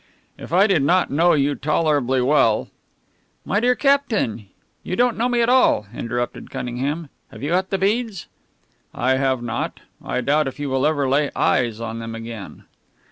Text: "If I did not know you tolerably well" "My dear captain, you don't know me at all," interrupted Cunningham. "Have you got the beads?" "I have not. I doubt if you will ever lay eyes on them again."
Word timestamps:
"If 0.35 0.51
I 0.51 0.65
did 0.65 0.81
not 0.81 1.11
know 1.11 1.33
you 1.33 1.53
tolerably 1.53 2.21
well" 2.23 2.69
"My 3.45 3.59
dear 3.59 3.75
captain, 3.75 4.47
you 4.81 4.95
don't 4.95 5.15
know 5.15 5.29
me 5.29 5.41
at 5.43 5.47
all," 5.47 5.85
interrupted 5.95 6.49
Cunningham. 6.49 7.09
"Have 7.29 7.43
you 7.43 7.51
got 7.51 7.69
the 7.69 7.77
beads?" 7.77 8.25
"I 8.95 9.17
have 9.17 9.43
not. 9.43 9.81
I 10.03 10.21
doubt 10.21 10.47
if 10.47 10.59
you 10.59 10.71
will 10.71 10.87
ever 10.87 11.07
lay 11.07 11.29
eyes 11.35 11.79
on 11.79 11.99
them 11.99 12.15
again." 12.15 12.63